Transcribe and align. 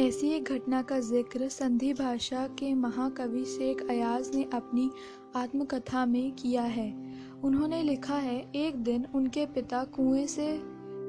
ऐसी 0.00 0.28
एक 0.28 0.44
घटना 0.44 0.82
का 0.82 1.00
ज़िक्र 1.00 1.48
संधि 1.48 1.92
भाषा 1.92 2.46
के 2.46 2.74
महाकवि 2.74 3.44
शेख 3.44 3.90
अयाज 3.90 4.30
ने 4.34 4.42
अपनी 4.54 4.90
आत्मकथा 5.36 6.06
में 6.06 6.32
किया 6.32 6.62
है। 6.62 6.88
उन्होंने 7.44 7.82
लिखा 7.82 8.14
है, 8.14 8.50
एक 8.54 8.76
दिन 8.76 9.06
उनके 9.14 9.46
पिता 9.46 9.84
कुएँ 9.84 10.26
से 10.26 10.60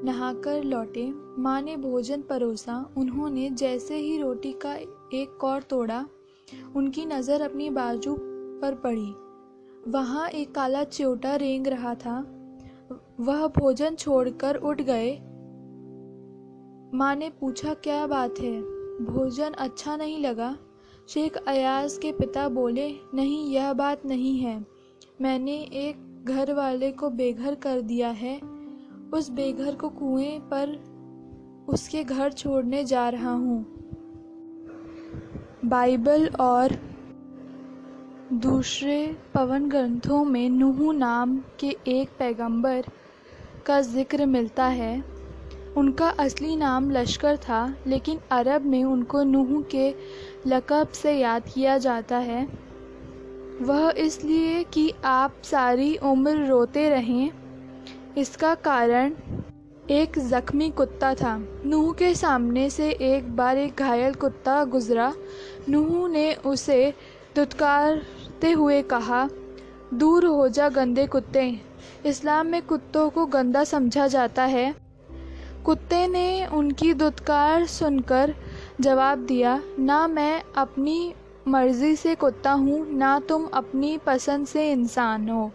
नहाकर 0.04 0.64
लौटे, 0.64 1.12
माँ 1.38 1.62
ने 1.62 1.76
भोजन 1.76 2.20
परोसा, 2.20 2.94
उन्होंने 2.96 3.50
जैसे 3.50 3.96
ही 3.96 4.18
रोटी 4.18 4.52
का 4.52 4.74
एक 4.74 5.36
कौर 5.40 5.62
तोड़ा, 5.62 6.06
उनकी 6.76 7.06
नज़र 7.06 7.40
अपनी 7.40 7.70
बाजू 7.70 8.16
पर 8.62 8.74
पड़ी। 8.74 9.14
वहाँ 9.90 10.28
एक 10.28 10.54
काला 10.54 10.84
चियोटा 10.84 11.36
रेंग 11.36 11.66
रहा 11.66 11.94
था। 11.94 12.18
वह 13.20 13.46
भोजन 13.46 13.94
छोड़कर 13.94 14.56
उठ 14.56 14.80
गए 14.80 15.25
माँ 16.94 17.16
ने 17.16 17.30
पूछा, 17.30 17.74
क्या 17.74 18.06
बात 18.06 18.34
है? 18.40 18.60
भोजन 19.04 19.50
अच्छा 19.50 19.96
नहीं 19.96 20.18
लगा? 20.18 20.56
शेख 21.08 21.36
अयाज 21.36 21.98
के 21.98 22.12
पिता 22.12 22.48
बोले, 22.48 22.94
नहीं, 23.14 23.50
यह 23.50 23.72
बात 23.72 24.06
नहीं 24.06 24.38
है। 24.38 24.66
मैंने 25.20 25.56
एक 25.56 26.24
घर 26.24 26.52
वाले 26.52 26.92
को 26.92 27.10
बेघर 27.10 27.54
कर 27.54 27.80
दिया 27.80 28.08
है। 28.08 28.40
उस 29.14 29.30
बेघर 29.30 29.74
को 29.74 29.88
कुएँ 29.88 30.38
पर 30.38 30.68
उसके 31.68 32.04
घर 32.04 32.32
छोड़ने 32.32 32.84
जा 32.84 33.08
रहा 33.08 33.32
हूँ। 33.32 33.66
बाइबल 35.64 36.28
और 36.40 36.72
दूसरे 38.32 39.16
पवन 39.34 39.68
ग्रंथों 39.68 40.24
में 40.24 40.50
नूह 40.50 40.94
नाम 40.94 41.42
के 41.60 41.76
एक 41.88 42.08
पैगंबर 42.18 42.84
का 43.66 43.80
ज़िक्र 43.80 44.26
मिलता 44.26 44.66
है। 44.66 45.15
उनका 45.76 46.08
असली 46.10 46.54
नाम 46.56 46.90
लश्कर 46.90 47.36
था, 47.38 47.74
लेकिन 47.86 48.18
अरब 48.32 48.64
में 48.64 48.82
उनको 48.84 49.22
नूह 49.24 49.60
के 49.70 49.88
लक़ब 50.46 50.88
से 50.92 51.12
याद 51.12 51.48
किया 51.54 51.76
जाता 51.78 52.16
है। 52.18 52.46
वह 53.62 53.92
इसलिए 53.98 54.62
कि 54.64 54.92
आप 55.04 55.34
सारी 55.44 55.96
उम्र 56.04 56.46
रोते 56.46 56.88
रहें, 56.88 57.30
इसका 58.18 58.54
कारण 58.54 59.12
एक 59.90 60.18
ज़ख्मी 60.18 60.68
कुत्ता 60.70 61.14
था। 61.14 61.36
नूह 61.66 61.92
के 61.92 62.14
सामने 62.14 62.68
से 62.70 62.90
एक 62.90 63.34
बार 63.36 63.58
एक 63.58 63.78
घायल 63.78 64.14
कुत्ता 64.14 64.64
गुज़रा। 64.64 65.12
नूह 65.68 66.08
ने 66.08 66.32
उसे 66.46 66.92
दुत्कारते 67.36 68.50
हुए 68.52 68.80
कहा, 68.84 69.28
दूर 69.94 70.24
हो 70.26 70.48
जा 70.48 70.68
गंदे 70.70 71.06
कुत्ते। 71.06 71.48
इस्लाम 72.06 72.46
में 72.46 72.60
कुत्तों 72.62 73.08
को 73.10 73.26
गंदा 73.26 73.64
समझा 73.64 74.06
जाता 74.08 74.44
है। 74.44 74.74
कुत्ते 75.66 76.06
ने 76.08 76.46
उनकी 76.46 76.94
दुत्कार 76.94 77.66
सुनकर 77.66 78.34
जवाब 78.80 79.18
दिया, 79.18 79.62
ना 79.78 80.08
मैं 80.08 80.42
अपनी 80.56 81.14
मर्ज़ी 81.48 81.96
से 81.96 82.14
कुत्ता 82.14 82.52
हूँ, 82.52 82.94
ना 82.96 83.20
तुम 83.20 83.46
अपनी 83.46 83.98
पसंद 83.98 84.46
से 84.46 84.72
इंसान 84.72 85.28
हो। 85.28 85.52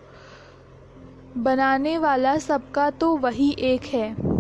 बनाने 1.38 1.98
वाला 1.98 2.38
सबका 2.38 2.90
तो 2.90 3.18
वही 3.18 3.56
एक 3.60 3.82
है। 3.84 4.31